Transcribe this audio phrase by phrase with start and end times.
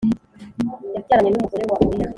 [0.93, 2.07] yabyaranye n umugore wa Uriya